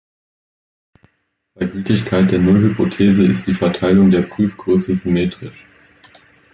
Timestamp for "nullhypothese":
2.39-3.23